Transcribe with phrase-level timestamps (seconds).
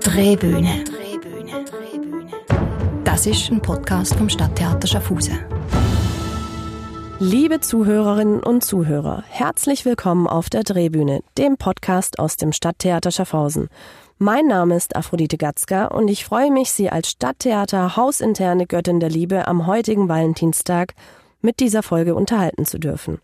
[0.00, 0.84] Drehbühne.
[3.04, 5.38] Das ist ein Podcast vom Stadttheater Schaffhausen.
[7.18, 13.68] Liebe Zuhörerinnen und Zuhörer, herzlich willkommen auf der Drehbühne, dem Podcast aus dem Stadttheater Schaffhausen.
[14.18, 19.10] Mein Name ist Aphrodite Gatzka und ich freue mich, Sie als Stadttheater hausinterne Göttin der
[19.10, 20.94] Liebe am heutigen Valentinstag
[21.40, 23.18] mit dieser Folge unterhalten zu dürfen.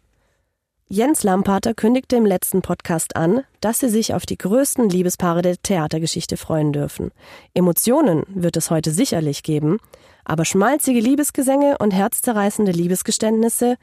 [0.89, 5.57] Jens Lampater kündigte im letzten Podcast an, dass sie sich auf die größten Liebespaare der
[5.57, 7.11] Theatergeschichte freuen dürfen.
[7.55, 9.79] Emotionen wird es heute sicherlich geben,
[10.27, 13.77] aber schmalzige Liebesgesänge und herzzerreißende Liebesgeständnisse?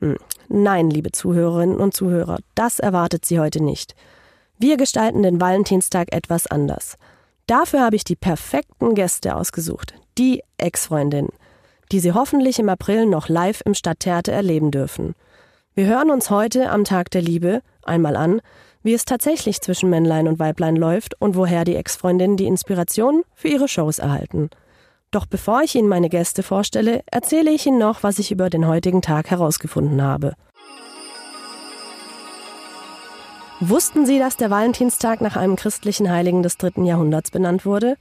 [0.00, 0.16] Hm,
[0.48, 3.94] nein, liebe Zuhörerinnen und Zuhörer, das erwartet Sie heute nicht.
[4.58, 6.96] Wir gestalten den Valentinstag etwas anders.
[7.46, 11.28] Dafür habe ich die perfekten Gäste ausgesucht, die Ex-Freundin,
[11.92, 15.14] die Sie hoffentlich im April noch live im Stadttheater erleben dürfen.
[15.78, 18.40] Wir hören uns heute am Tag der Liebe einmal an,
[18.82, 23.48] wie es tatsächlich zwischen Männlein und Weiblein läuft und woher die Ex-Freundinnen die Inspiration für
[23.48, 24.48] ihre Shows erhalten.
[25.10, 28.66] Doch bevor ich Ihnen meine Gäste vorstelle, erzähle ich Ihnen noch, was ich über den
[28.66, 30.32] heutigen Tag herausgefunden habe.
[33.60, 37.98] Wussten Sie, dass der Valentinstag nach einem christlichen Heiligen des dritten Jahrhunderts benannt wurde?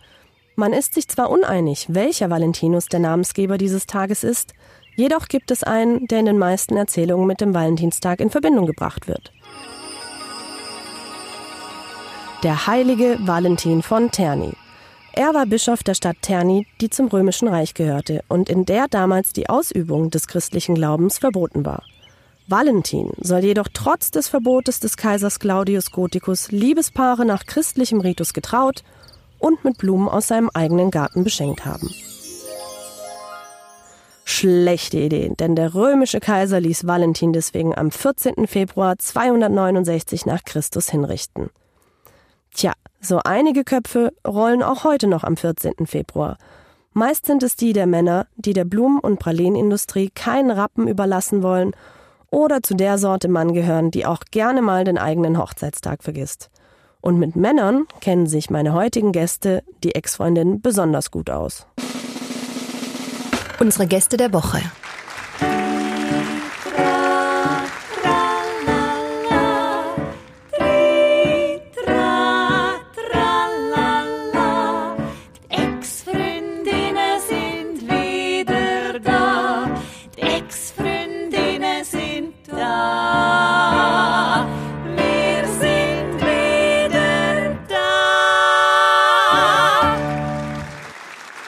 [0.55, 4.53] Man ist sich zwar uneinig, welcher Valentinus der Namensgeber dieses Tages ist,
[4.95, 9.07] Jedoch gibt es einen, der in den meisten Erzählungen mit dem Valentinstag in Verbindung gebracht
[9.07, 9.31] wird.
[12.43, 14.53] Der heilige Valentin von Terni.
[15.13, 19.33] Er war Bischof der Stadt Terni, die zum Römischen Reich gehörte und in der damals
[19.33, 21.83] die Ausübung des christlichen Glaubens verboten war.
[22.47, 28.83] Valentin soll jedoch trotz des Verbotes des Kaisers Claudius Gothicus Liebespaare nach christlichem Ritus getraut
[29.39, 31.89] und mit Blumen aus seinem eigenen Garten beschenkt haben.
[34.27, 38.47] Schlechte Idee, denn der römische Kaiser ließ Valentin deswegen am 14.
[38.47, 41.51] Februar 269 nach Christus hinrichten.
[42.51, 45.85] Tja, so einige Köpfe rollen auch heute noch am 14.
[45.85, 46.37] Februar.
[46.91, 51.75] Meist sind es die der Männer, die der Blumen- und Pralinenindustrie keinen Rappen überlassen wollen
[52.31, 56.49] oder zu der Sorte Mann gehören, die auch gerne mal den eigenen Hochzeitstag vergisst.
[56.99, 61.67] Und mit Männern kennen sich meine heutigen Gäste, die Ex-Freundinnen, besonders gut aus.
[63.59, 64.61] Unsere Gäste der Woche.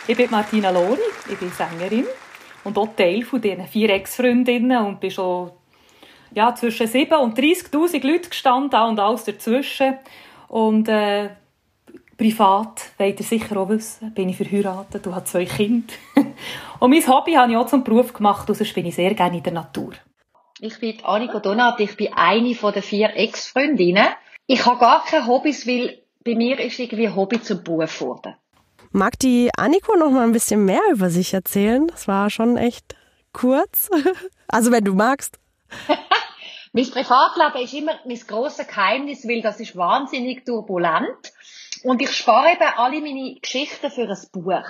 [0.09, 2.05] Ich bin Martina Lohri, ich bin Sängerin
[2.63, 5.51] und auch Teil von diesen vier Ex-Freundinnen und bin schon
[6.33, 9.97] ja, zwischen 7 und 30'000 Leute gestanden und alles dazwischen.
[10.47, 11.31] Und äh,
[12.17, 15.93] privat, wollt ihr sicher auch wissen, bin ich verheiratet und habe zwei Kinder.
[16.79, 19.43] und mein Hobby habe ich auch zum Beruf gemacht, sonst bin ich sehr gerne in
[19.43, 19.91] der Natur.
[20.61, 24.07] Ich bin Annika Donat, ich bin eine den vier Ex-Freundinnen.
[24.45, 28.35] Ich habe gar keine Hobbys, weil bei mir ist irgendwie Hobby zum Beruf geworden.
[28.91, 31.87] Mag die Anniko noch mal ein bisschen mehr über sich erzählen?
[31.87, 32.95] Das war schon echt
[33.33, 33.89] kurz.
[34.49, 35.41] Also wenn du magst.
[36.71, 41.33] mein Privatleben ist immer mein grosses Geheimnis, weil das ist wahnsinnig turbulent.
[41.83, 44.69] Und ich spare eben alle meine Geschichten für ein Buch.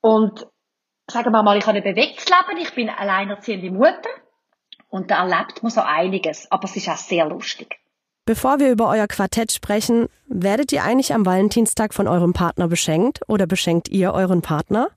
[0.00, 0.46] Und
[1.08, 4.10] sagen wir mal, ich habe ein bewegtes Leben, ich bin alleinerziehende Mutter.
[4.88, 6.48] Und da erlebt man so einiges.
[6.52, 7.81] Aber es ist auch sehr lustig.
[8.24, 13.20] Bevor wir über euer Quartett sprechen, werdet ihr eigentlich am Valentinstag von eurem Partner beschenkt
[13.26, 14.90] oder beschenkt ihr euren Partner?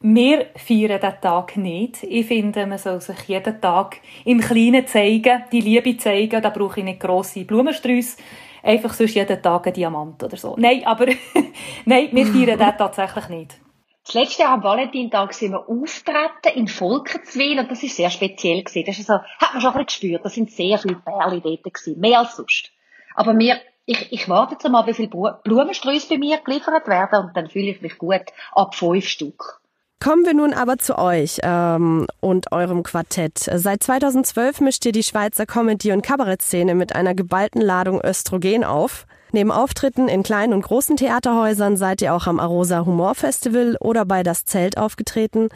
[0.00, 2.02] Wir feiern diesen Tag nicht.
[2.02, 6.42] Ich finde, man soll sich jeden Tag im Kleinen zeigen, die Liebe zeigen.
[6.42, 8.16] Da brauche ich nicht grosse Blumensträuße.
[8.64, 10.56] Einfach sonst jeden Tag ein Diamant oder so.
[10.58, 11.06] Nein, aber
[11.84, 13.60] nein, wir feiern den tatsächlich nicht.
[14.04, 18.62] Das letzte Jahr am Valentintag sind wir auftreten in Volkenswil und das ist sehr speziell
[18.62, 18.84] gewesen.
[18.86, 20.24] Das ist so, hat man schon ein bisschen gespürt.
[20.24, 22.00] Da sind sehr viele Perle dort gewesen.
[22.00, 22.70] Mehr als sonst.
[23.14, 27.36] Aber mir, ich, ich warte jetzt mal, wie viele Blumensträuße bei mir geliefert werden und
[27.36, 29.60] dann fühle ich mich gut ab fünf Stück.
[30.00, 33.38] Kommen wir nun aber zu euch ähm, und eurem Quartett.
[33.38, 39.06] Seit 2012 mischt ihr die Schweizer Comedy- und Kabarettszene mit einer geballten Ladung Östrogen auf.
[39.34, 44.04] Neben Auftritten in kleinen und großen Theaterhäusern seid ihr auch am Arosa Humor Festival oder
[44.04, 45.48] bei Das Zelt aufgetreten.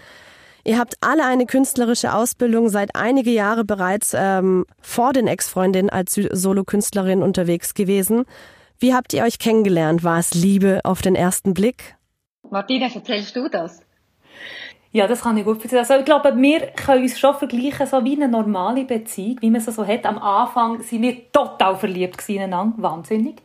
[0.65, 6.15] Ihr habt alle eine künstlerische Ausbildung seit einige Jahre bereits ähm, vor den Ex-Freundinnen als
[6.15, 8.25] Solokünstlerin unterwegs gewesen.
[8.81, 10.03] Wie habt ihr euch kennengelernt?
[10.03, 11.95] War es Liebe auf den ersten Blick?
[12.51, 13.83] Martina, erzählst du das?
[14.91, 15.83] Ja, das kann ich gut erzählen.
[15.83, 19.61] Also ich glaube, wir können uns schon vergleichen, so wie eine normale Beziehung, wie man
[19.61, 20.05] es so hat.
[20.05, 23.37] Am Anfang waren wir total verliebt ineinander, wahnsinnig.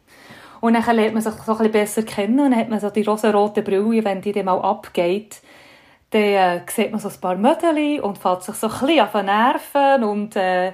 [0.63, 3.03] Und dann lernt man sich so ein besser kennen und dann hat man so die
[3.03, 5.41] rosa-rote Brille, wenn die dann mal abgeht,
[6.09, 9.11] dann äh, sieht man so ein paar Mödeli und fällt sich so ein bisschen auf
[9.11, 10.71] den Nerven und, äh,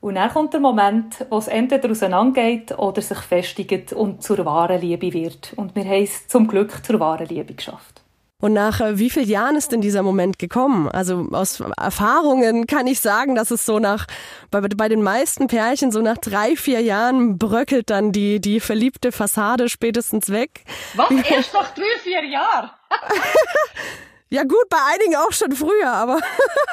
[0.00, 4.80] und dann kommt der Moment, wo es entweder auseinandergeht oder sich festigt und zur wahren
[4.80, 5.52] Liebe wird.
[5.56, 8.00] Und wir haben es zum Glück zur wahren Liebe geschafft.
[8.40, 10.88] Und nach äh, wie vielen Jahren ist denn dieser Moment gekommen?
[10.88, 14.06] Also aus Erfahrungen kann ich sagen, dass es so nach,
[14.52, 19.10] bei, bei den meisten Pärchen so nach drei, vier Jahren bröckelt dann die, die verliebte
[19.10, 20.62] Fassade spätestens weg.
[20.94, 21.10] Was?
[21.10, 22.70] Erst nach drei, vier Jahren?
[24.30, 26.20] ja gut, bei einigen auch schon früher, aber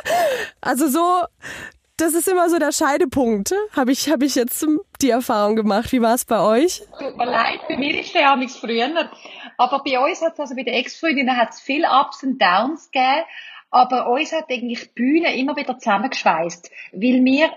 [0.62, 1.24] also so,
[1.98, 3.56] das ist immer so der Scheidepunkt.
[3.76, 4.64] Habe ich, hab ich jetzt
[5.02, 5.92] die Erfahrung gemacht.
[5.92, 6.84] Wie war es bei euch?
[7.00, 8.88] Tut mir leid, bei mir ist der ja nichts früher.
[9.58, 13.26] Aber bei uns hat also bei den Ex-Freundinnen hat es viele Ups und Downs gegeben.
[13.72, 16.72] Aber uns hat eigentlich die Bühne immer wieder zusammengeschweißt.
[16.94, 17.50] Weil wir,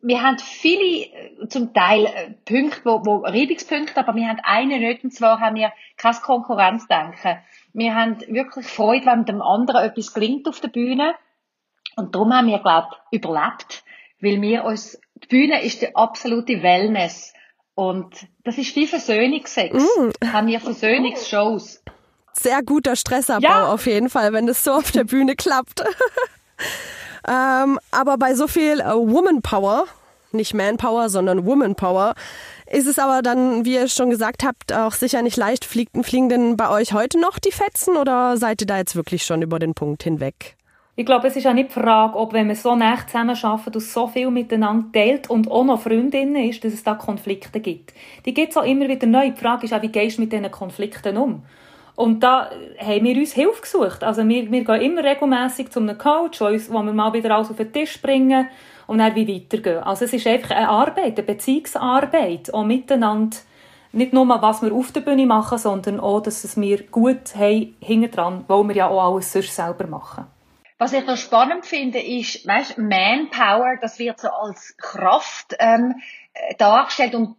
[0.00, 4.80] wir haben viele, äh, zum Teil äh, Punkte, wo, wo Reibungspunkte, aber wir haben einen
[4.80, 7.38] nicht, und zwar haben wir kein Konkurrenzdenken.
[7.72, 11.14] Wir haben wirklich Freude, wenn dem anderen etwas gelingt auf der Bühne.
[11.96, 13.84] Und darum haben wir, glaube ich, überlebt.
[14.20, 17.32] Weil wir uns, die Bühne ist die absolute Wellness.
[17.78, 19.72] Und das ist wie Versöhnungsex.
[19.72, 20.32] Mm.
[20.32, 21.80] Haben wir Versöhnungsshows.
[22.32, 23.72] Sehr guter Stressabbau ja.
[23.72, 25.84] auf jeden Fall, wenn das so auf der Bühne klappt.
[27.28, 29.84] ähm, aber bei so viel äh, Woman Power,
[30.32, 32.16] nicht Manpower, sondern Woman Power,
[32.68, 35.64] ist es aber dann, wie ihr schon gesagt habt, auch sicher nicht leicht.
[35.64, 39.22] Fliegen, fliegen denn bei euch heute noch die Fetzen oder seid ihr da jetzt wirklich
[39.22, 40.57] schon über den Punkt hinweg?
[40.98, 43.82] Ich glaube, es ist auch nicht die Frage, ob wenn man so nah zusammenarbeitet und
[43.82, 47.94] so viel miteinander teilt und auch noch Freundinnen ist, dass es da Konflikte gibt.
[48.26, 49.30] Die gibt es auch immer wieder neu.
[49.30, 51.44] Die Frage ist auch, wie gehst du mit diesen Konflikten um?
[51.94, 52.50] Und da
[52.80, 54.02] haben wir uns Hilfe gesucht.
[54.02, 57.58] Also wir, wir gehen immer regelmäßig zu einem Coach, wo wir mal wieder alles auf
[57.58, 58.48] den Tisch bringen
[58.88, 59.84] und dann wie weitergehen.
[59.84, 63.36] Also es ist einfach eine Arbeit, eine Beziehungsarbeit, auch miteinander.
[63.92, 67.76] Nicht nur, was wir auf der Bühne machen, sondern auch, dass es wir gut haben,
[67.78, 70.26] hinten dran, weil wir ja auch alles sonst selber machen.
[70.80, 75.96] Was ich noch spannend finde, ist, weißt, Manpower, das wird so als Kraft ähm,
[76.32, 77.36] äh, dargestellt und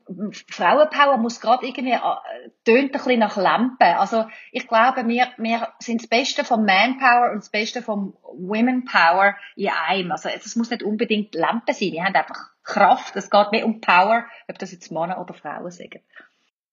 [0.49, 3.97] Frauenpower muss gerade irgendwie äh, tönt ein bisschen nach Lampe.
[3.97, 9.37] Also ich glaube, wir, wir sind das Beste vom Manpower und das Beste vom Womenpower
[9.55, 10.11] in einem.
[10.11, 11.93] Also es muss nicht unbedingt Lampe sein.
[11.93, 13.15] Wir haben einfach Kraft.
[13.15, 16.01] Es geht mehr um Power, ob das jetzt Männer oder Frauen sagen.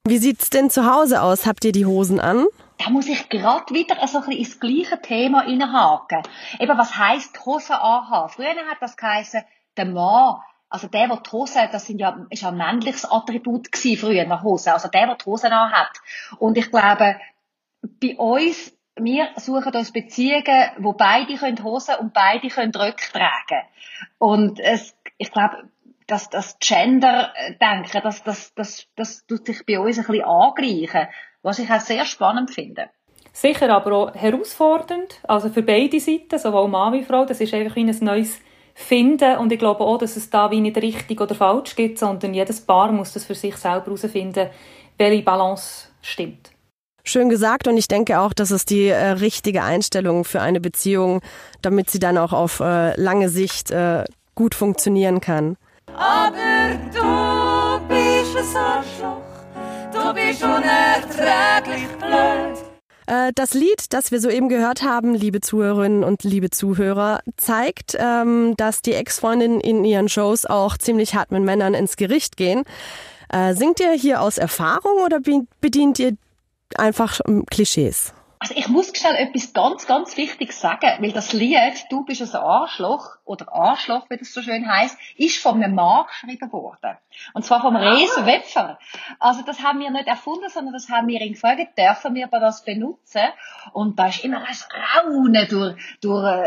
[0.08, 1.47] Wie sieht's denn zu Hause aus?
[1.47, 2.47] Habt ihr die Hosen an?
[2.79, 6.23] Da muss ich gerade wieder so ein bisschen ins gleiche Thema reinhaken.
[6.61, 8.29] Eben, was heisst Hosen anhaben?
[8.29, 9.43] Früher hat das geheißen,
[9.76, 10.37] der Mann,
[10.69, 14.26] also der, der die Hose, das sind ja, ist ja ein männliches Attribut gewesen früher,
[14.26, 14.73] nach Hose.
[14.73, 15.91] Also der, der die Hose anhat.
[16.38, 17.17] Und ich glaube,
[17.82, 23.67] bei uns, wir suchen uns Beziehungen, wo beide können Hosen und beide können Röcke tragen.
[24.19, 25.69] Und es, ich glaube,
[26.06, 31.08] dass das Gender-Denken, das, das, das, das tut sich bei uns ein bisschen angleichen,
[31.43, 32.91] was ich auch sehr spannend finde.
[33.32, 37.76] Sicher, aber auch herausfordernd, also für beide Seiten, sowohl Mann wie Frau, das ist einfach
[37.76, 38.41] wie ein neues
[38.75, 42.35] Finden und ich glaube auch, dass es da wie nicht richtig oder falsch gibt, sondern
[42.35, 44.49] jedes Paar muss das für sich selber herausfinden,
[44.97, 46.50] welche Balance stimmt.
[47.05, 51.20] Schön gesagt und ich denke auch, dass es die äh, richtige Einstellung für eine Beziehung,
[51.62, 54.05] damit sie dann auch auf äh, lange Sicht äh,
[54.35, 55.56] gut funktionieren kann.
[55.96, 59.22] Aber du bist ein Arschloch,
[59.93, 62.58] du bist unerträglich blöd.
[63.06, 68.55] Äh, das Lied, das wir soeben gehört haben, liebe Zuhörerinnen und liebe Zuhörer, zeigt, ähm,
[68.56, 72.65] dass die Ex-Freundinnen in ihren Shows auch ziemlich hart mit Männern ins Gericht gehen.
[73.32, 75.20] Äh, singt ihr hier aus Erfahrung oder
[75.60, 76.12] bedient ihr
[76.76, 78.12] einfach ähm, Klischees?
[78.38, 82.40] Also ich muss schnell etwas ganz, ganz Wichtiges sagen, weil das Lied «Du bist ein
[82.40, 86.96] Arschloch» oder «Arschloch», wie das so schön heißt, ist von einem Mann geschrieben worden.
[87.32, 88.78] Und zwar vom Reese Wepfer.
[89.19, 92.62] Also das haben wir nicht erfunden, sondern das haben wir ihn gefragt, dürfen wir das
[92.62, 93.22] benutzen?
[93.72, 94.56] Und da ist immer ein
[95.06, 96.46] Raunen durch, durch äh,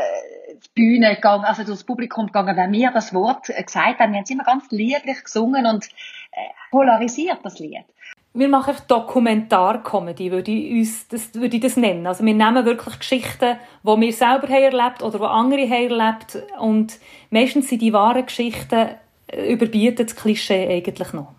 [0.53, 4.11] die Bühne gegangen, also durch das Publikum gegangen, wenn wir das Wort gesagt haben.
[4.11, 7.85] Wir haben es immer ganz lieblich gesungen und äh, polarisiert, das Lied
[8.33, 12.05] wir machen einfach Dokumentarcomedy, würde ich, uns, das, würde ich das nennen.
[12.05, 16.37] Also wir nehmen wirklich Geschichten, die wir selber haben erlebt oder die andere haben erlebt
[16.59, 16.99] und
[17.31, 18.89] meistens sind die wahren Geschichten
[19.27, 21.33] äh, überbieten das Klischee eigentlich noch.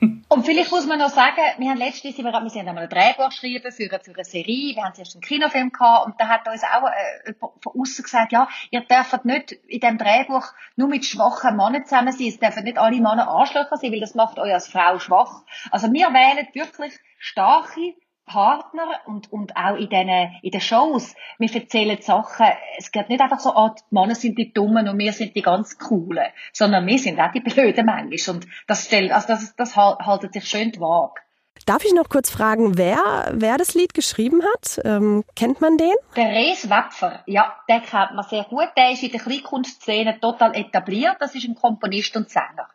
[0.00, 3.28] Und vielleicht muss man noch sagen, wir haben letztens, wir, wir haben einmal ein Drehbuch
[3.28, 6.62] geschrieben für, für eine Serie, wir haben zuerst einen Kinofilm gehabt und da hat uns
[6.62, 11.56] auch äh, von außen gesagt, ja, ihr dürft nicht in diesem Drehbuch nur mit schwachen
[11.56, 14.68] Männern zusammen sein, es dürfen nicht alle Männer Arschlöcher sein, weil das macht euch als
[14.68, 15.42] Frau schwach.
[15.70, 17.94] Also wir wählen wirklich starke,
[18.30, 20.08] Partner und, und auch in den,
[20.42, 21.16] in den Shows.
[21.38, 22.46] Wir erzählen Sachen,
[22.78, 25.42] es geht nicht einfach so, ah, die Männer sind die Dummen und wir sind die
[25.42, 28.36] ganz Coolen, sondern wir sind auch die Blöden manchmal.
[28.36, 31.20] Und das stellt, also das, das haltet sich schön die Waage.
[31.66, 34.80] Darf ich noch kurz fragen, wer, wer das Lied geschrieben hat?
[34.84, 35.92] Ähm, kennt man den?
[36.14, 38.68] Der Res Wapfer, ja, den kennt man sehr gut.
[38.76, 41.16] Der ist in der Kleinkunstszene total etabliert.
[41.18, 42.68] Das ist ein Komponist und Sänger.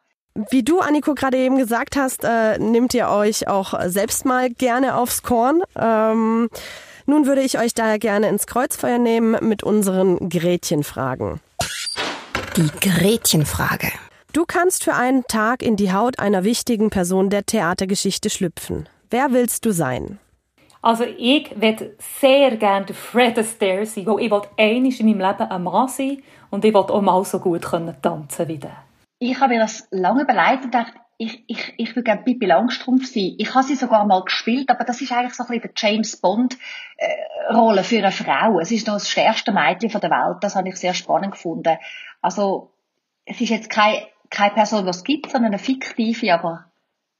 [0.50, 4.98] Wie du, Anniko, gerade eben gesagt hast, äh, nehmt ihr euch auch selbst mal gerne
[4.98, 5.64] aufs Korn.
[5.80, 6.50] Ähm,
[7.06, 11.40] nun würde ich euch daher gerne ins Kreuzfeuer nehmen mit unseren Gretchenfragen.
[12.58, 13.88] Die Gretchenfrage.
[14.34, 18.90] Du kannst für einen Tag in die Haut einer wichtigen Person der Theatergeschichte schlüpfen.
[19.10, 20.20] Wer willst du sein?
[20.82, 25.50] Also ich würde sehr gerne Fred Astaire sein, weil ich will einmal in meinem Leben
[25.50, 28.85] ein Mann sein und ich will auch mal so gut tanzen wie der
[29.20, 33.06] ich habe mir das lange überlegt und gedacht, ich, ich, ich würde gerne Pippi Langstrumpf
[33.06, 33.36] sein.
[33.38, 36.18] Ich habe sie sogar mal gespielt, aber das ist eigentlich so ein bisschen die James
[36.18, 36.58] Bond
[36.98, 38.60] äh, Rolle für eine Frau.
[38.60, 40.38] Es ist noch das stärkste Mädchen von der Welt.
[40.42, 41.78] Das habe ich sehr spannend gefunden.
[42.22, 42.72] Also,
[43.24, 46.66] es ist jetzt keine, keine Person, die es gibt, sondern eine fiktive, aber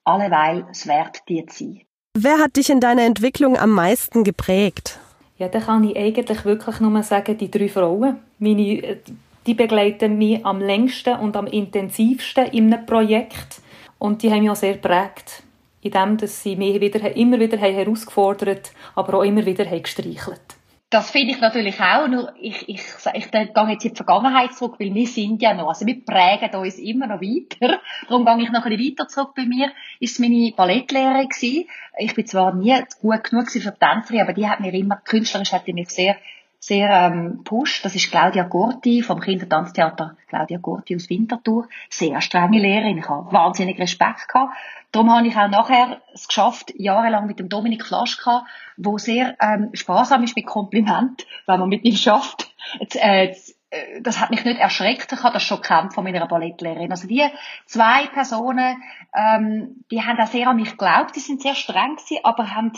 [0.04, 1.82] alleweil es wert, die zu sein.
[2.18, 5.00] Wer hat dich in deiner Entwicklung am meisten geprägt?
[5.38, 8.20] Ja, da kann ich eigentlich wirklich nur sagen, die drei Frauen.
[8.40, 9.02] Meine äh,
[9.46, 13.62] die begleiten mich am längsten und am intensivsten in einem Projekt.
[14.00, 15.44] Und die haben mich auch sehr geprägt.
[15.82, 20.56] In dem, dass sie mich wieder, immer wieder herausgefordert aber auch immer wieder gestreichelt
[20.96, 22.82] das finde ich natürlich auch, nur ich, ich,
[23.14, 26.06] ich, ich gehe jetzt in die Vergangenheit zurück, weil wir sind ja noch, also wir
[26.06, 27.82] prägen uns immer noch weiter.
[28.08, 29.34] Darum gehe ich noch ein bisschen weiter zurück.
[29.36, 31.68] Bei mir ist meine Ballettlehrerin gewesen.
[31.98, 35.52] Ich bin zwar nie gut genug für die Tänzerin, aber die hat mir immer, künstlerisch
[35.52, 36.16] hat die mich sehr
[36.66, 37.86] sehr ähm, pusht.
[37.86, 41.68] Das ist Claudia Gorti vom Kindertanztheater Claudia Gorti aus Winterthur.
[41.92, 42.98] Sehr strenge Lehrerin.
[42.98, 44.52] Ich habe wahnsinnig Respekt gehabt.
[44.92, 49.70] Darum habe ich auch nachher es geschafft, jahrelang mit dem Dominik Klaschka, wo sehr ähm,
[49.74, 52.52] sparsam ist mit Kompliment, wenn man mit ihm schafft.
[52.80, 55.12] Jetzt, äh, jetzt, äh, das hat mich nicht erschreckt.
[55.12, 56.90] Ich habe das schon gekämpft von meiner Ballettlehrerin.
[56.90, 57.24] Also die
[57.68, 58.82] zwei Personen,
[59.14, 61.16] ähm, die haben auch sehr an mich geglaubt.
[61.16, 62.72] Die sind sehr streng gewesen, aber haben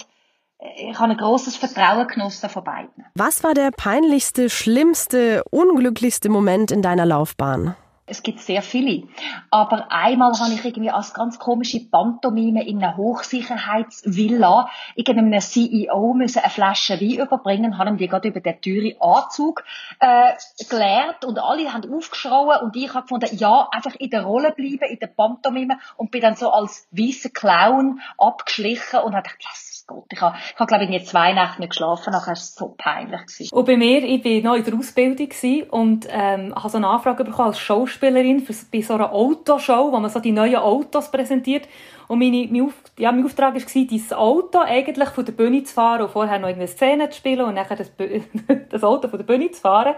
[0.60, 3.06] ich habe ein großes Vertrauen genossen von beiden.
[3.16, 7.76] Was war der peinlichste, schlimmste, unglücklichste Moment in deiner Laufbahn?
[8.10, 9.04] Es gibt sehr viele.
[9.52, 16.40] Aber einmal habe ich irgendwie als ganz komische Pantomime in einer Hochsicherheitsvilla irgendeinem CEO müssen
[16.40, 19.66] eine Flasche Wein überbringen, haben die gerade über den teuren Anzug
[20.00, 20.32] äh,
[20.70, 24.90] gelernt und alle haben aufgeschrien und ich habe gefunden, ja, einfach in der Rolle bleiben,
[24.90, 29.67] in der Pantomime und bin dann so als weißer Clown abgeschlichen und habe gedacht, yes,
[29.88, 32.54] Gott, ich habe, ich habe glaube ich, nicht zwei Nächte nicht geschlafen, nachher war es
[32.54, 33.22] so peinlich.
[33.26, 33.56] Gewesen.
[33.56, 35.30] Und bei mir, ich war noch in der Ausbildung
[35.72, 40.00] und ähm, habe so eine Anfrage bekommen als Schauspielerin für, bei so einer Autoshow, wo
[40.00, 41.70] man so die neuen Autos präsentiert.
[42.10, 45.74] Und meine, mein, Auf, ja, mein Auftrag war, dieses Auto eigentlich von der Bühne zu
[45.74, 47.90] fahren und vorher noch eine Szene zu spielen und nachher das,
[48.70, 49.96] das Auto von der Bühne zu fahren.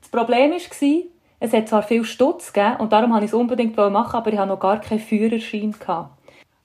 [0.00, 1.02] Das Problem war,
[1.42, 4.38] es hat zwar viel Stutz gegeben und darum wollte ich es unbedingt machen, aber ich
[4.38, 5.74] hatte noch gar keinen Führerschein.
[5.78, 6.19] Gehabt.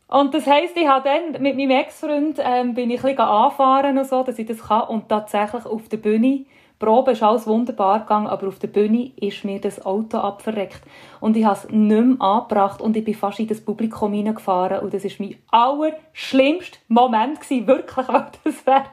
[0.07, 3.97] Und das heisst, ich habe dann mit meinem Ex-Freund ähm, bin ich ein bisschen anfahren
[3.97, 4.87] und so, dass ich das kann.
[4.87, 6.45] Und tatsächlich auf der Bühne,
[6.77, 10.81] Probe ist alles wunderbar gegangen, aber auf der Bühne ist mir das Auto abverreckt.
[11.21, 14.79] Und ich habe es nicht mehr angebracht und ich bin fast in das Publikum hineingefahren.
[14.81, 18.85] Und das war mein allerschlimmster Moment gewesen, wirklich, weil das wäre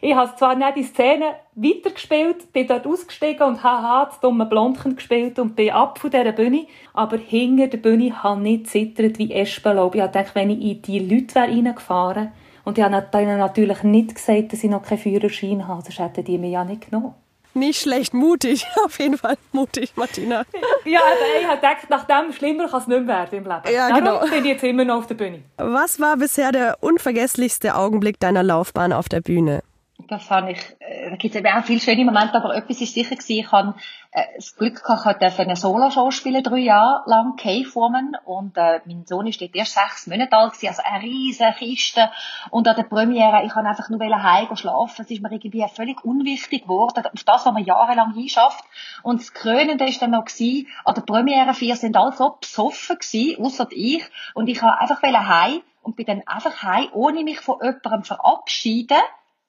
[0.00, 4.96] ich habe zwar nicht die Szene weitergespielt, bin dort ausgestiegen und haha, das dumme Blondchen
[4.96, 9.18] gespielt und bin ab von dieser Bühne, aber hinter der Bühne habe ich nicht zittert
[9.18, 9.94] wie Espenlaub.
[9.94, 12.32] Ich dachte, wenn ich in die Leute wäre reingefahren
[12.64, 16.24] und ich habe ihnen natürlich nicht gesagt, dass ich noch keinen Führerschein habe, sonst hätten
[16.24, 17.14] die mich ja nicht genommen.
[17.54, 20.44] Nicht schlecht, mutig, auf jeden Fall mutig, Martina.
[20.84, 23.74] ja, aber ich habe gedacht, nach dem schlimmer kann es nicht mehr werden im Leben.
[23.74, 24.20] Ja, Darum genau.
[24.20, 25.42] bin ich jetzt immer noch auf der Bühne.
[25.56, 29.62] Was war bisher der unvergesslichste Augenblick deiner Laufbahn auf der Bühne?
[30.08, 32.94] Das habe ich, äh, da gibt es eben auch viele schöne Momente, aber etwas ist
[32.94, 33.74] sicher gewesen, ich habe
[34.10, 39.04] äh, das Glück gehabt, ich eine Solo-Show spielen, drei Jahre lang, K-Formen, und äh, mein
[39.04, 42.10] Sohn ist dort erst sechs Monate alt gewesen, also eine riesige Kiste,
[42.50, 46.04] und an der Premiere, ich habe einfach nur heim schlafen, es ist mir irgendwie völlig
[46.04, 48.64] unwichtig geworden, auf das, was man jahrelang hinschafft,
[49.02, 52.96] und das Krönende ist dann noch gewesen, an der Premiere vier sind alle so besoffen
[52.98, 57.40] gewesen, ausser ich, und ich habe einfach heim und bin dann einfach heim, ohne mich
[57.40, 58.98] von jemandem verabschieden,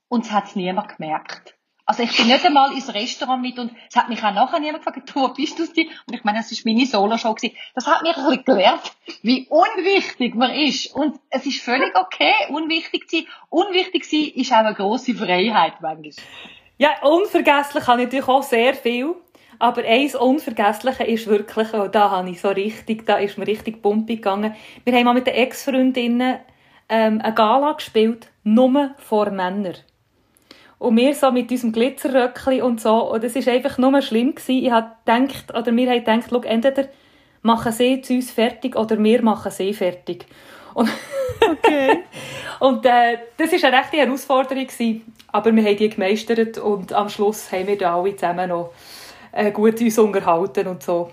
[0.10, 1.56] und es hat niemand gemerkt.
[1.90, 4.86] Also ich bin nicht einmal ins Restaurant mit und es hat mich auch nachher niemand
[4.86, 5.90] gefragt, du, bist du die?
[6.06, 7.56] Und ich meine, es ist meine Solo-Show gewesen.
[7.74, 8.82] Das hat mir ein bisschen gelernt,
[9.24, 10.94] wie unwichtig man ist.
[10.94, 13.26] Und es ist völlig okay, unwichtig zu sein.
[13.50, 16.12] Unwichtig sein ist auch eine grosse Freiheit manchmal.
[16.78, 19.16] Ja, unvergesslich habe ich natürlich auch sehr viel.
[19.58, 23.82] Aber eins Unvergessliche ist wirklich, und da habe ich so richtig, da ist mir richtig
[23.82, 24.56] pumpig gegangen.
[24.84, 26.38] Wir haben mal mit den Ex-Freundinnen
[26.88, 29.76] ähm, eine Gala gespielt, nur vor Männern.
[30.80, 33.12] Und wir so mit unserem Glitzerröckchen und so.
[33.12, 34.34] Und es war einfach nur schlimm.
[34.34, 34.64] Gewesen.
[34.64, 36.88] Ich habe gedacht, oder wir haben gedacht, schau, entweder
[37.42, 40.26] machen sie zu uns fertig oder wir machen sie fertig.
[40.74, 40.90] Und,
[41.42, 42.00] okay.
[42.62, 44.68] und äh, das war eine rechte Herausforderung.
[44.68, 45.14] Gewesen.
[45.32, 48.72] Aber wir haben die gemeistert und am Schluss haben wir da alle zusammen noch
[49.32, 51.12] äh, gut uns unterhalten und so.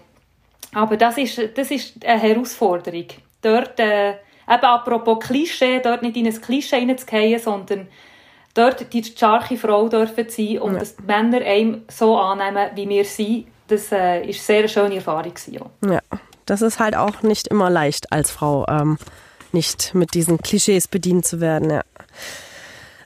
[0.73, 3.07] Aber das ist, das ist eine Herausforderung.
[3.43, 7.89] Dort, äh, eben apropos Klischee, dort nicht in ein Klischee hineinzugehen, sondern
[8.57, 10.79] dort die starke Frau dürfen sein und ja.
[10.81, 14.97] dass die Männer einem so annehmen, wie wir sind, das äh, ist sehr eine schöne
[14.97, 15.67] Erfahrung gewesen.
[15.85, 16.01] Ja,
[16.47, 18.99] das ist halt auch nicht immer leicht als Frau, ähm,
[19.53, 21.71] nicht mit diesen Klischees bedient zu werden.
[21.71, 21.83] Ja.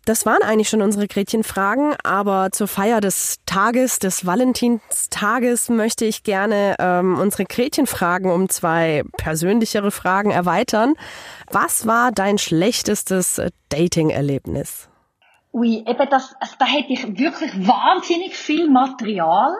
[0.06, 6.22] Das waren eigentlich schon unsere Gretchenfragen, aber zur Feier des Tages, des Valentinstages, möchte ich
[6.22, 10.94] gerne ähm, unsere Gretchenfragen um zwei persönlichere Fragen erweitern.
[11.50, 14.89] Was war dein schlechtestes Dating-Erlebnis?
[15.52, 19.52] Ui, eben das, also da hätte ich wirklich wahnsinnig viel Material.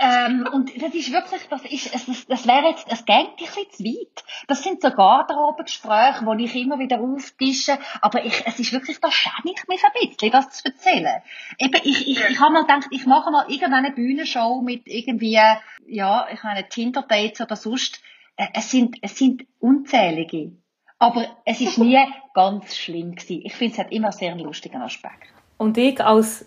[0.00, 3.70] Ähm, und das ist wirklich, das ist, das, das wäre jetzt, es geht ein bisschen
[3.72, 4.24] zu weit.
[4.46, 9.10] Das sind so Garderobengespräche, wo ich immer wieder auftische, aber ich, es ist wirklich, da
[9.10, 11.20] schäme ich mich ein bisschen, das zu erzählen.
[11.58, 15.40] Eben, ich, ich, ich habe mal gedacht, ich mache mal irgendeine Bühnenshow mit irgendwie,
[15.86, 18.00] ja, ich meine, Tinder-Dates oder sonst.
[18.36, 20.52] Äh, es sind, es sind unzählige.
[20.98, 21.98] Aber es ist nie
[22.34, 23.42] ganz schlimm gewesen.
[23.44, 25.28] Ich finde, es hat immer sehr einen lustigen Aspekt.
[25.56, 26.46] Und ich als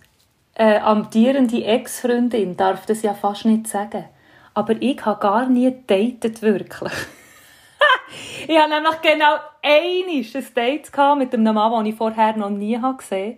[0.56, 4.06] äh, amtierende Ex-Freundin darf das ja fast nicht sagen.
[4.54, 6.92] Aber ich habe gar nie datet wirklich.
[8.48, 12.80] ich hatte nämlich genau einiges ein Date mit einem Mann, den ich vorher noch nie
[12.98, 13.38] gesehen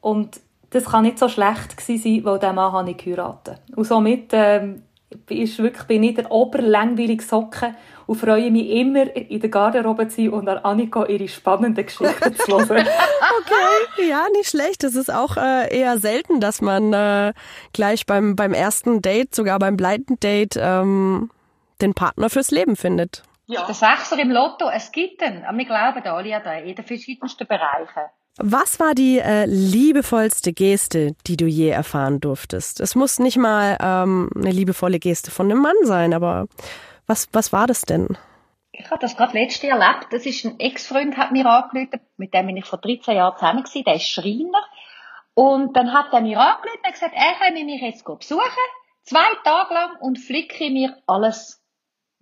[0.00, 0.40] Und
[0.70, 3.60] das kann nicht so schlecht sein, weil diesen Mann habe ich geheiratet.
[3.76, 4.82] Und somit ähm,
[5.28, 7.74] ist wirklich, bin ich der oberlangweilige Socke
[8.06, 12.34] und freue mich immer, in der Garderobe zu sein und an Annika ihre spannenden Geschichten
[12.36, 12.86] zu hören.
[13.40, 14.82] okay, ja, nicht schlecht.
[14.82, 17.32] Das ist auch äh, eher selten, dass man äh,
[17.72, 21.30] gleich beim, beim ersten Date, sogar beim Blind Date, ähm,
[21.80, 23.22] den Partner fürs Leben findet.
[23.46, 23.66] Ja.
[23.66, 25.44] Der Sechser im Lotto, es gibt ihn.
[25.50, 28.10] Wir glauben alle an den, in den verschiedensten Bereichen.
[28.36, 32.80] Was war die äh, liebevollste Geste, die du je erfahren durftest?
[32.80, 36.46] Es muss nicht mal ähm, eine liebevolle Geste von einem Mann sein, aber
[37.06, 38.18] was, was war das denn?
[38.72, 40.12] Ich habe das gerade letztes Jahr erlebt.
[40.12, 43.62] Das ist ein Ex-Freund, hat mir angerufen, mit dem bin ich vor 13 Jahren zusammen
[43.62, 43.84] gewesen.
[43.84, 44.64] Der ist Schreiner.
[45.34, 48.42] Und dann hat er mir angerufen und gesagt, er kann mich jetzt besuchen,
[49.02, 51.63] zwei Tage lang und flicke mir alles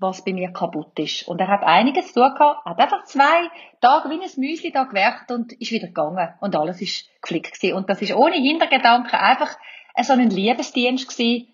[0.02, 1.26] was bei mir kaputt ist.
[1.28, 3.48] Und er hat einiges zu tun gehabt, hat einfach zwei
[3.80, 6.34] Tage wie ein Müsli da gewerkt und ist wieder gegangen.
[6.40, 7.76] Und alles ist geflickt gewesen.
[7.76, 9.56] Und das ist ohne Hintergedanken einfach
[10.02, 11.48] so ein Liebesdienst gewesen.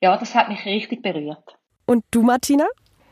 [0.00, 1.56] Ja, das hat mich richtig berührt.
[1.86, 2.66] Und du, Martina?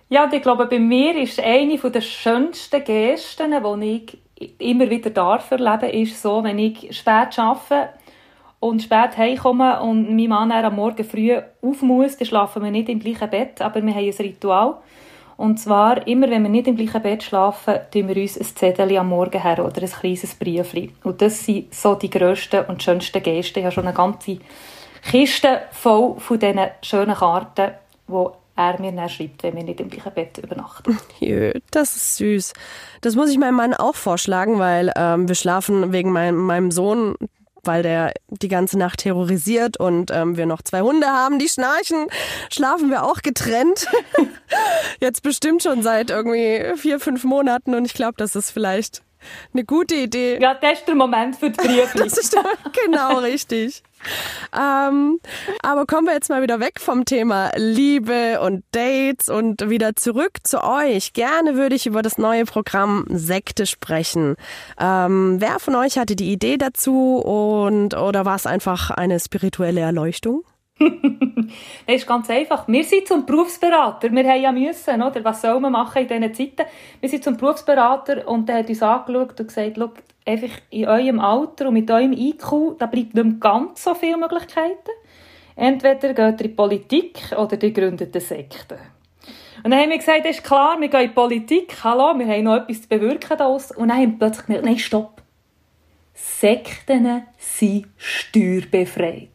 [0.09, 4.05] Ja, ich glaube, bei mir ist eine der schönsten Gesten, die
[4.39, 7.95] ich immer wieder darf erleben, ist so, wenn ich spät arbeite
[8.63, 12.89] und spät heimkomme und mein Mann am Morgen früh auf muss, dann schlafen wir nicht
[12.89, 14.77] im gleichen Bett, aber wir haben ein Ritual.
[15.37, 18.97] Und zwar, immer wenn wir nicht im gleichen Bett schlafen, tun wir uns ein Zettel
[18.97, 20.93] am Morgen her oder ein kleines Briefchen.
[21.03, 23.59] Und das sind so die grössten und schönsten Gesten.
[23.59, 24.39] Ich habe schon eine ganze
[25.11, 27.73] Kiste voll von diesen schönen Karten,
[28.07, 30.97] die er mir dann schreibt, wenn wir nicht im gleichen Bett übernachten.
[31.19, 32.53] Jö, das ist süß.
[33.01, 37.17] Das muss ich meinem Mann auch vorschlagen, weil ähm, wir schlafen wegen mein, meinem Sohn
[37.65, 42.07] weil der die ganze Nacht terrorisiert und ähm, wir noch zwei Hunde haben, die schnarchen,
[42.51, 43.87] schlafen wir auch getrennt.
[45.01, 49.03] Jetzt bestimmt schon seit irgendwie vier, fünf Monaten und ich glaube, das ist vielleicht
[49.53, 50.39] eine gute Idee.
[50.41, 51.99] Ja, das ist der Moment für die Briefe.
[51.99, 52.45] das ist der,
[52.85, 53.83] genau richtig.
[54.53, 55.21] Ähm,
[55.63, 60.39] aber kommen wir jetzt mal wieder weg vom Thema Liebe und Dates und wieder zurück
[60.43, 61.13] zu euch.
[61.13, 64.37] Gerne würde ich über das neue Programm Sekte sprechen.
[64.79, 69.81] Ähm, wer von euch hatte die Idee dazu und oder war es einfach eine spirituelle
[69.81, 70.43] Erleuchtung?
[71.87, 72.67] das ist ganz einfach.
[72.67, 74.11] Wir sind zum Berufsberater.
[74.11, 75.23] Wir haben ja müssen, oder?
[75.25, 76.71] Was soll man machen in diesen Zeiten?
[77.01, 79.91] Wir sind zum Berufsberater und der hat uns angeschaut und gesagt, Schau,
[80.25, 84.91] einfach in eurem Alter und mit eurem IQ, da bleibt nicht ganz so viele Möglichkeiten.
[85.55, 88.79] Entweder geht ihr in die Politik oder ihr gründet eine Sekte.
[89.63, 92.27] Und dann haben wir gesagt, das ist klar, wir gehen in die Politik, hallo, wir
[92.27, 93.71] haben noch etwas zu bewirken daraus.
[93.71, 95.23] Und dann haben wir plötzlich gesagt, nein, stopp.
[96.15, 99.32] Sekten sind steuerbefreit.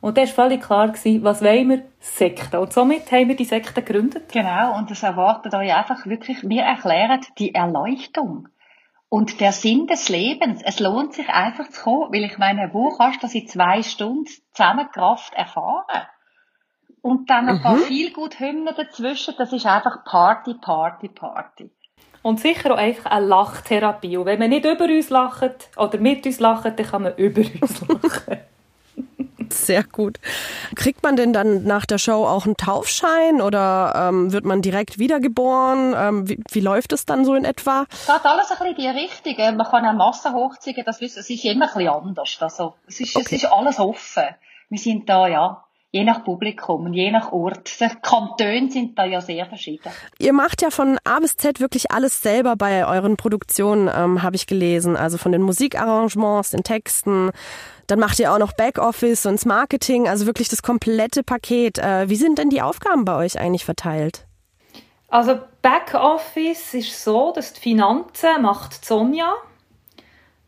[0.00, 1.82] Und da war völlig klar, was wollen wir?
[1.98, 2.56] Sekten.
[2.56, 4.32] Und somit haben wir die Sekte gegründet.
[4.32, 8.48] Genau, und das erwartet euch einfach wirklich, wir erklären die Erleuchtung.
[9.08, 12.90] Und der Sinn des Lebens, es lohnt sich einfach zu kommen, weil ich meine, wo
[12.90, 16.06] kannst du das in zwei Stunden Zusammenkraft erfahren?
[17.00, 17.84] Und dann ein paar mhm.
[17.84, 21.70] viel gut Hymnen dazwischen, das ist einfach Party, Party, Party.
[22.22, 24.16] Und sicher auch einfach eine Lachtherapie.
[24.18, 27.40] Und wenn man nicht über uns lacht oder mit uns lacht, dann kann man über
[27.40, 28.38] uns lachen.
[29.52, 30.18] Sehr gut.
[30.74, 34.98] Kriegt man denn dann nach der Show auch einen Taufschein oder ähm, wird man direkt
[34.98, 35.94] wiedergeboren?
[35.96, 37.86] Ähm, wie, wie, läuft es dann so in etwa?
[37.90, 39.56] Es geht alles ein bisschen in die Richtung.
[39.56, 42.36] Man kann auch Massenhochzeigen, das wissen, es ist immer ein bisschen anders.
[42.40, 43.36] Also, es ist, okay.
[43.36, 44.24] es ist alles offen.
[44.68, 47.80] Wir sind da, ja, je nach Publikum und je nach Ort.
[47.80, 49.90] Die Kantone sind da ja sehr verschieden.
[50.18, 54.36] Ihr macht ja von A bis Z wirklich alles selber bei euren Produktionen, ähm, habe
[54.36, 54.96] ich gelesen.
[54.96, 57.30] Also von den Musikarrangements, den Texten.
[57.86, 61.78] Dann macht ihr auch noch Backoffice und das Marketing, also wirklich das komplette Paket.
[61.78, 64.26] Äh, wie sind denn die Aufgaben bei euch eigentlich verteilt?
[65.08, 69.32] Also Backoffice ist so, dass die Finanzen macht Sonja,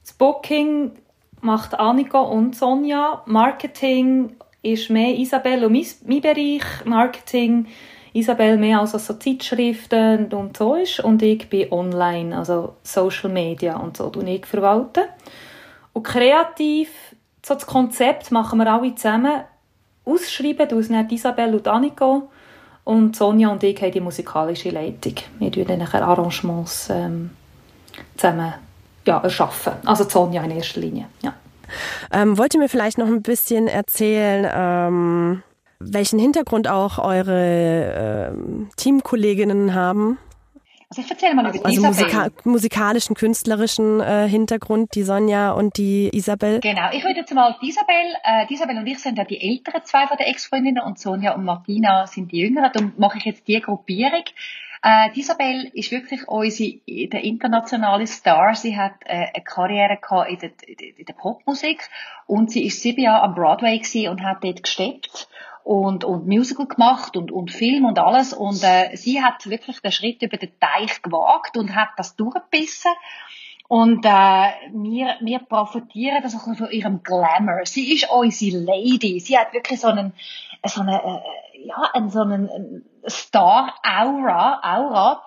[0.02, 0.92] das Booking
[1.40, 7.66] macht Annika und Sonja, Marketing ist mehr Isabel und mein, mein Bereich, Marketing,
[8.12, 13.76] Isabel mehr als so Zeitschriften und so ist und ich bin online, also Social Media
[13.76, 15.04] und so, und ich verwalte.
[15.92, 16.90] Und kreativ,
[17.44, 19.42] so das Konzept machen wir alle zusammen.
[20.04, 22.22] Ausschreiben tun es Isabel und Annika
[22.84, 25.14] und Sonja und ich haben die musikalische Leitung.
[25.38, 27.30] Wir tun dann Arrangements ähm,
[28.16, 28.54] zusammen
[29.06, 29.74] ja, erschaffen.
[29.84, 31.34] Also Sonja in erster Linie, ja.
[32.12, 35.42] Ähm, wollt ihr mir vielleicht noch ein bisschen erzählen, ähm,
[35.78, 40.18] welchen Hintergrund auch eure ähm, Teamkolleginnen haben?
[40.90, 46.10] Also ich erzähle mal über also Musika musikalischen, künstlerischen äh, Hintergrund, die Sonja und die
[46.12, 46.58] Isabel.
[46.58, 49.40] Genau, ich würde jetzt mal die Isabel, äh, die Isabel und ich sind ja die
[49.40, 52.72] älteren zwei von der Ex-Freundinnen und Sonja und Martina sind die jüngeren.
[52.72, 54.24] Darum mache ich jetzt die Gruppierung.
[54.82, 58.54] Äh, Isabel ist wirklich unsere der internationale Star.
[58.54, 60.50] Sie hat äh, eine Karriere gehabt in der,
[60.98, 61.88] in der Popmusik
[62.26, 65.28] und sie ist sieben Jahre am Broadway gewesen und hat dort gesteppt
[65.64, 68.32] und, und Musical gemacht und, und Film und alles.
[68.32, 72.92] Und äh, sie hat wirklich den Schritt über den Teich gewagt und hat das durchgebissen.
[73.68, 74.08] Und äh,
[74.72, 77.60] wir, wir profitieren das auch von ihrem Glamour.
[77.64, 79.20] Sie ist unsere Lady.
[79.20, 80.12] Sie hat wirklich so einen,
[80.64, 81.20] so einen, äh,
[81.66, 85.22] ja, einen, so einen Star-Aura, Aura.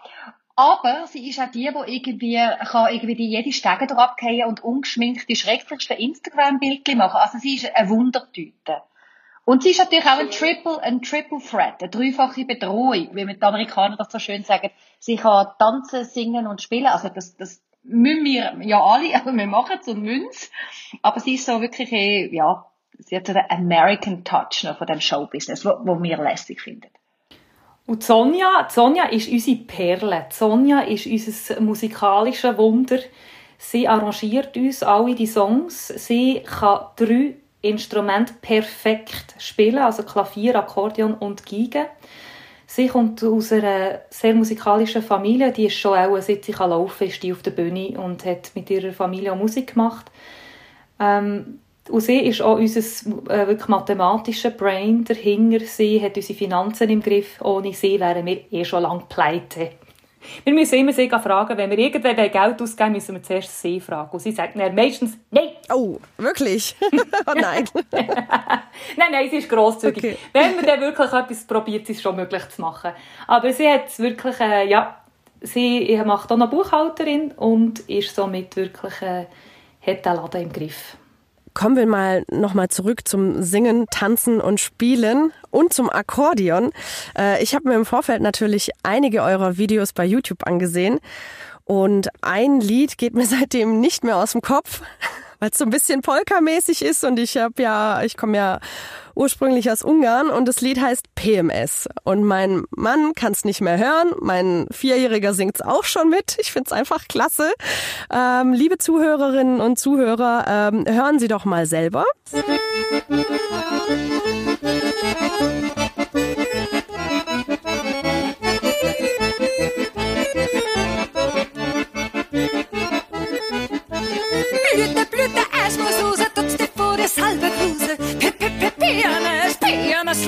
[0.56, 4.12] Aber sie ist auch die, die irgendwie, kann irgendwie die jede Stege drauf
[4.48, 7.18] und ungeschminkt die schrecklichsten Instagram-Bildchen machen.
[7.18, 8.84] Also sie ist eine Wundertüte.
[9.46, 13.38] Und sie ist natürlich auch ein Triple, ein Triple Threat, eine dreifache Bedrohung, wie mit
[13.38, 14.70] den Amerikanern das so schön sagen.
[15.00, 16.86] Sie kann tanzen, singen und spielen.
[16.86, 20.52] Also das, das müssen wir ja alle, aber wir machen es und müssen es.
[21.02, 22.66] Aber sie ist so wirklich, eh, ja,
[23.00, 26.90] sie hat so den American Touch noch von dem Showbusiness, wo, wo wir lässig finden.
[27.86, 30.26] Und Sonja, Sonja ist unsere Perle.
[30.30, 33.00] Sonja ist unser musikalisches Wunder.
[33.58, 35.88] Sie arrangiert uns alle die Songs.
[35.88, 41.88] Sie kann drei Instrumente perfekt spielen, also Klavier, Akkordeon und Geige.
[42.66, 47.08] Sie kommt aus einer sehr musikalischen Familie, die ist schon auch, seit sie laufen kann,
[47.08, 50.12] ist die auf der Bühne und hat mit ihrer Familie auch Musik gemacht.
[51.00, 55.60] Ähm, und sie ist auch unser äh, wirklich mathematischer Brain dahinter.
[55.66, 57.42] Sie hat unsere Finanzen im Griff.
[57.42, 59.72] Ohne sie wären wir eh schon lange pleite.
[60.46, 64.10] Wir müssen immer sie fragen, wenn wir irgendwann Geld ausgeben, müssen wir zuerst sie fragen.
[64.12, 65.50] Und sie sagt dann meistens Nein.
[65.70, 66.76] Oh, wirklich?
[67.26, 67.66] oh nein.
[67.92, 69.98] nein, nein, sie ist grosszügig.
[69.98, 70.18] Okay.
[70.32, 72.92] Wenn man dann wirklich etwas probiert, ist es schon möglich zu machen.
[73.28, 75.04] Aber sie hat wirklich, äh, ja,
[75.42, 79.26] sie macht auch noch Buchhalterin und ist somit wirklich, äh,
[79.86, 80.98] hat den Laden im Griff.
[81.54, 86.72] Kommen wir mal nochmal zurück zum Singen, Tanzen und Spielen und zum Akkordeon.
[87.18, 91.00] Äh, ich habe mir im Vorfeld natürlich einige eurer Videos bei YouTube angesehen
[91.66, 94.82] und ein Lied geht mir seitdem nicht mehr aus dem Kopf
[95.44, 98.60] weil es so ein bisschen Polka-mäßig ist und ich habe ja, ich komme ja
[99.14, 101.90] ursprünglich aus Ungarn und das Lied heißt PMS.
[102.06, 106.38] Und mein Mann kann es nicht mehr hören, mein Vierjähriger singt es auch schon mit.
[106.40, 107.52] Ich finde es einfach klasse.
[108.10, 112.06] Ähm, liebe Zuhörerinnen und Zuhörer, ähm, hören Sie doch mal selber.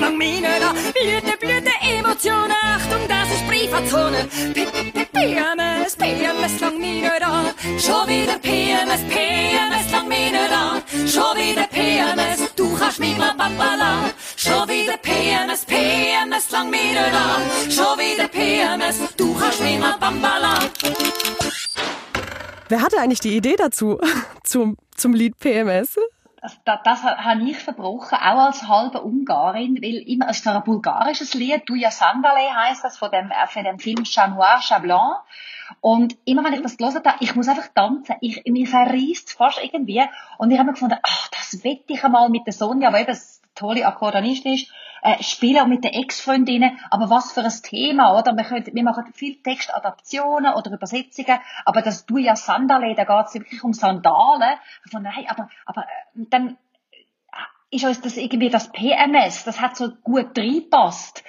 [0.00, 0.72] Lang Mine da.
[0.72, 4.28] Blüte, Blüte, Emotionen, Achtung, das ist Privatzone.
[5.12, 7.44] PMS, PMS, lang Mine da.
[7.78, 10.82] Schon wieder PMS, PMS, lang Mine da.
[11.06, 14.10] Schon wieder PMS, du kannst mich mal Papala.
[14.36, 17.40] Schon wieder PMS, PMS, lang Mine da.
[17.70, 20.58] Schon wieder PMS, du kannst mich mal Bambala.
[22.68, 24.00] Wer hatte eigentlich die Idee dazu,
[24.42, 25.96] zum, zum Lied PMS?
[26.46, 30.62] das, das, das habe ich verbrochen, auch als halbe Ungarin, weil immer, es ist ein
[30.62, 34.82] bulgarisches Lied, Duja Sandale heißt das, von dem, äh, von dem Film Chat Noir, Chat
[34.82, 35.22] Blanc.
[35.80, 39.58] Und immer wenn ich das gelesen habe, ich muss einfach tanzen, ich, mir verreist fast
[39.62, 40.04] irgendwie.
[40.38, 43.18] Und ich habe mir gefunden, ach, das wette ich einmal mit der Sonja, aber eben,
[43.56, 44.70] tolle Akkordeonistin ist,
[45.06, 48.36] äh, auch mit den Ex-Freundinnen, aber was für ein Thema, oder?
[48.36, 53.26] Wir, können, wir machen viel Textadaptionen oder Übersetzungen, aber das Du ja Sandale, da geht
[53.26, 54.58] es wirklich um Sandalen.
[54.90, 56.56] Von, nein, aber, aber äh, dann
[57.70, 61.22] ist uns das irgendwie das PMS, das hat so gut reinpasst.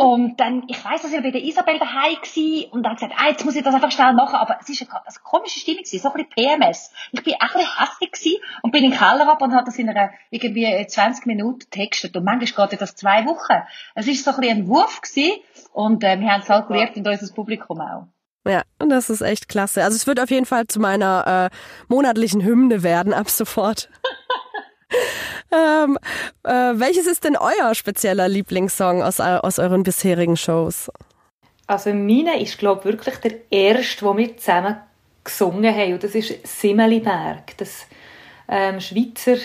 [0.00, 3.28] Und dann, ich weiss, dass ich bei der Isabel daheim war und dann gesagt, ah,
[3.28, 4.36] jetzt muss ich das einfach schnell machen.
[4.36, 6.90] Aber es ist eine, eine komische Stimmung gewesen, so ein bisschen PMS.
[7.12, 9.64] Ich bin auch ein bisschen hässlich gewesen und bin in den Keller ab und habe
[9.64, 12.16] das in einer, irgendwie 20 Minuten textet.
[12.16, 13.62] Und manchmal geht das zwei Wochen.
[13.94, 15.40] Es ist so ein bisschen ein Wurf gewesen
[15.72, 18.06] und äh, wir haben es halt geliebt und unser Publikum auch.
[18.46, 19.82] Ja, und das ist echt klasse.
[19.82, 21.56] Also es wird auf jeden Fall zu meiner äh,
[21.88, 23.90] monatlichen Hymne werden ab sofort.
[25.52, 25.98] ähm,
[26.44, 30.90] äh, welches ist denn euer spezieller Lieblingssong aus, aus euren bisherigen Shows?
[31.66, 34.76] Also meine ist, glaube ich, wirklich der erste, den wir zusammen
[35.24, 35.92] gesungen haben.
[35.94, 37.56] Und das ist Simmeliberg.
[37.58, 37.86] Das
[38.50, 39.36] ähm, Schweizer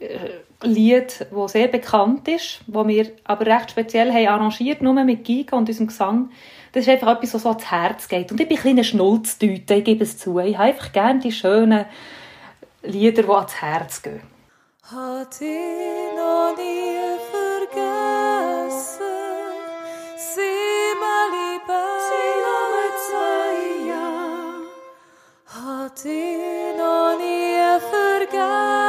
[0.00, 0.30] äh,
[0.62, 5.56] Lied, das sehr bekannt ist, das wir aber recht speziell haben arrangiert, nur mit Giga
[5.56, 6.30] und unserem Gesang.
[6.72, 8.32] Das ist einfach etwas, was so ans Herz geht.
[8.32, 10.40] Und ich bin ein kleiner Schnulzdüte, ich gebe es zu.
[10.40, 11.86] Ich habe einfach gerne die schönen
[12.82, 14.22] Lieder, die ans Herz gehen.
[14.82, 16.98] Hat ihn noch nie
[17.30, 19.04] vergessen,
[20.16, 24.66] sieh mal lieber, sieh mal zwei Jahre.
[25.46, 26.97] Hat ihn noch
[28.32, 28.87] nie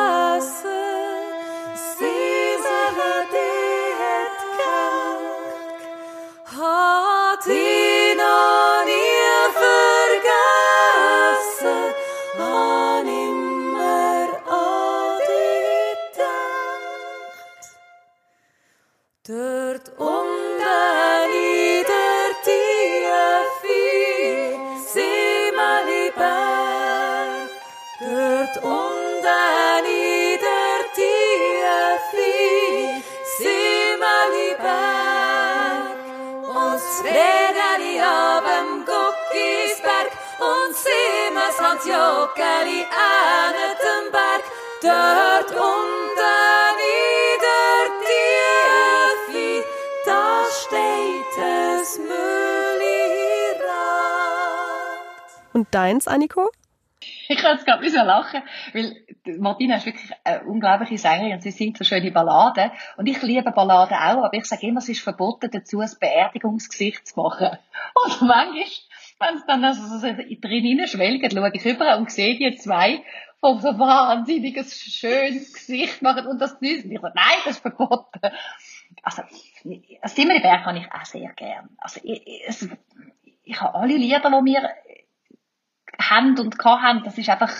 [41.69, 43.53] Siemens Hans Jockeli an
[43.83, 44.43] den Berg.
[44.81, 47.85] Dort unten in der
[49.29, 49.65] Tiefe,
[50.05, 52.09] da steht es Müllirad.
[55.53, 56.49] Und deins, Anniko?
[57.27, 58.41] Ich kann jetzt gerade ein bisschen lachen,
[58.73, 59.05] weil
[59.37, 62.71] Martina ist wirklich eine unglaubliche Sängerin und sie singt so schöne Balladen.
[62.97, 67.07] Und ich liebe Balladen auch, aber ich sage immer, es ist verboten dazu, ein Beerdigungsgesicht
[67.07, 67.57] zu machen.
[68.05, 68.65] Und manchmal,
[69.19, 73.03] wenn es dann also so drin schwelgt, schaue ich rüber und sehe die zwei,
[73.43, 76.85] die so wahnsinniges, schönes Gesicht machen und das nicht.
[76.85, 78.19] Und ich sage, nein, das ist verboten.
[79.03, 79.23] Also,
[80.01, 81.69] das Simmerberg kann ich auch sehr gern.
[81.77, 82.69] Also, ich, ich,
[83.43, 84.69] ich habe alle Lieder, die mir
[86.01, 87.51] haben und haben, das ist einfach,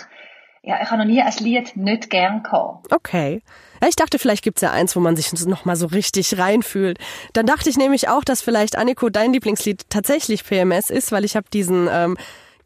[0.62, 2.92] ja, ich habe noch nie ein Lied nicht gern gehabt.
[2.92, 3.42] Okay.
[3.80, 6.98] Ja, ich dachte, vielleicht gibt's ja eins, wo man sich noch mal so richtig reinfühlt.
[7.32, 11.34] Dann dachte ich nämlich auch, dass vielleicht, Anniko, dein Lieblingslied tatsächlich PMS ist, weil ich
[11.34, 12.18] habe diesen ähm,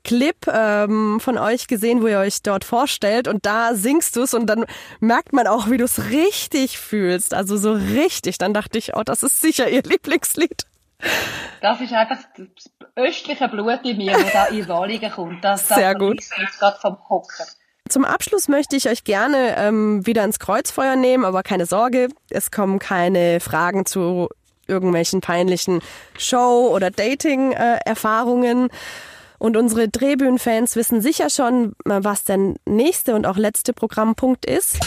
[0.03, 4.35] Clip ähm, von euch gesehen, wo ihr euch dort vorstellt und da singst du es
[4.35, 4.67] und dann
[5.01, 7.33] merkt man auch, wie du es richtig fühlst.
[7.33, 8.39] Also so richtig.
[8.39, 10.67] Dann dachte ich, oh, das ist sicher ihr Lieblingslied.
[11.61, 15.45] Das ist einfach das östliche Blut in mir, das da in Wallungen kommt.
[15.45, 16.19] Das, das Sehr gut.
[16.19, 17.45] ist jetzt gerade vom Hocker.
[17.89, 22.51] Zum Abschluss möchte ich euch gerne ähm, wieder ins Kreuzfeuer nehmen, aber keine Sorge, es
[22.51, 24.29] kommen keine Fragen zu
[24.67, 25.81] irgendwelchen peinlichen
[26.17, 28.69] Show- oder Dating-Erfahrungen.
[29.39, 34.79] und unsere Drehbühnenfans wissen sicher schon, äh, was der nächste und auch letzte Programmpunkt ist.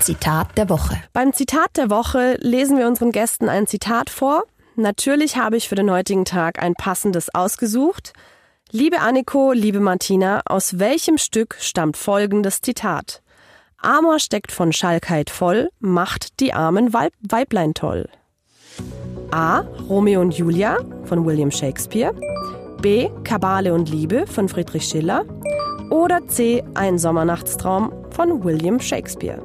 [0.00, 0.96] Zitat der Woche.
[1.12, 4.44] Beim Zitat der Woche lesen wir unseren Gästen ein Zitat vor.
[4.76, 8.14] Natürlich habe ich für den heutigen Tag ein passendes ausgesucht.
[8.72, 13.22] Liebe Anniko, liebe Martina, aus welchem Stück stammt folgendes Zitat?
[13.78, 18.08] Amor steckt von Schalkheit voll, macht die armen Weib Weiblein toll.
[19.32, 19.60] A.
[19.88, 22.14] Romeo und Julia von William Shakespeare.
[22.80, 23.08] B.
[23.24, 25.24] Kabale und Liebe von Friedrich Schiller.
[25.90, 26.62] Oder C.
[26.74, 29.42] Ein Sommernachtstraum von William Shakespeare.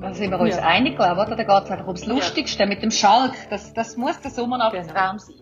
[0.00, 0.62] Da sind wir uns Ja.
[0.62, 1.36] einig, glaube ich, oder?
[1.36, 3.32] Da geht es einfach ums Lustigste mit dem Schalk.
[3.50, 5.36] Das, das muss der Sommernachtsraum sein.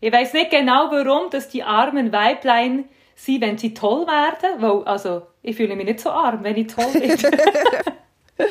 [0.00, 4.62] Ich weiß nicht genau, warum dass die armen Weiblein sind, wenn sie toll werden.
[4.62, 7.16] Weil, also, ich fühle mich nicht so arm, wenn ich toll bin.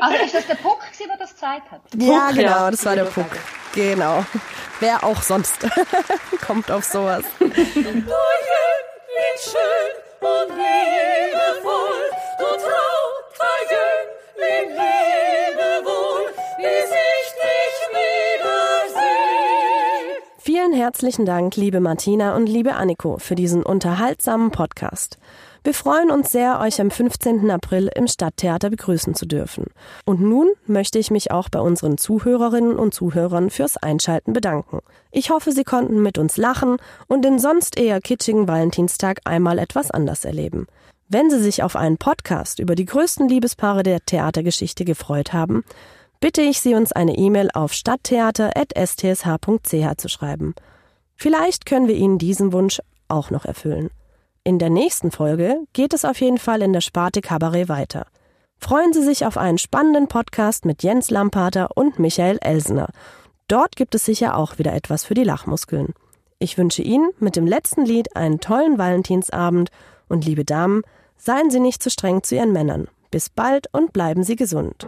[0.00, 1.80] Also ist das der Puck, gewesen, der das gezeigt hat?
[1.96, 2.70] Ja, Puck, genau, ja.
[2.70, 3.26] das war der Puck.
[3.74, 4.24] Genau.
[4.80, 5.58] Wer auch sonst
[6.46, 7.24] kommt auf sowas.
[7.40, 7.48] Wie
[9.42, 13.98] schön und liebevoll, du Trautfeigen,
[14.36, 17.07] wie lebewohl, bis ich
[20.68, 25.16] Vielen herzlichen Dank, liebe Martina und liebe Anniko, für diesen unterhaltsamen Podcast.
[25.64, 27.50] Wir freuen uns sehr, euch am 15.
[27.50, 29.68] April im Stadttheater begrüßen zu dürfen.
[30.04, 34.80] Und nun möchte ich mich auch bei unseren Zuhörerinnen und Zuhörern fürs Einschalten bedanken.
[35.10, 36.76] Ich hoffe, Sie konnten mit uns lachen
[37.06, 40.66] und den sonst eher kitschigen Valentinstag einmal etwas anders erleben.
[41.08, 45.64] Wenn Sie sich auf einen Podcast über die größten Liebespaare der Theatergeschichte gefreut haben,
[46.20, 50.54] bitte ich Sie, uns eine E-Mail auf stadttheater.stsh.ch zu schreiben.
[51.16, 53.90] Vielleicht können wir Ihnen diesen Wunsch auch noch erfüllen.
[54.44, 58.06] In der nächsten Folge geht es auf jeden Fall in der Sparte Kabarett weiter.
[58.58, 62.88] Freuen Sie sich auf einen spannenden Podcast mit Jens Lampater und Michael Elsener.
[63.46, 65.94] Dort gibt es sicher auch wieder etwas für die Lachmuskeln.
[66.38, 69.70] Ich wünsche Ihnen mit dem letzten Lied einen tollen Valentinsabend
[70.08, 70.82] und liebe Damen,
[71.16, 72.88] seien Sie nicht zu streng zu Ihren Männern.
[73.10, 74.86] Bis bald und bleiben Sie gesund.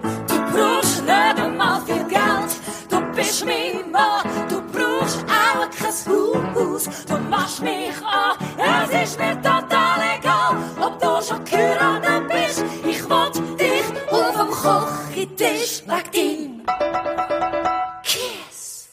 [0.52, 2.52] Brauchst nicht einmal viel Geld,
[2.88, 9.18] du bist mein Mann, du brauchst auch kein Haus, du machst mich an, es ist
[9.18, 16.64] mir total egal, ob du schon geheiratet bist, ich will dich auf dem Küchentisch wegen
[16.66, 18.88] deinem Kiss.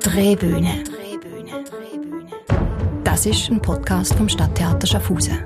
[0.00, 0.84] Drehbühne.
[3.04, 5.44] Das ist ein Podcast vom Stadttheater Schaffhausen.